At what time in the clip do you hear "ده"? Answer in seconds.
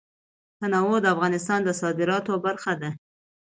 2.81-2.89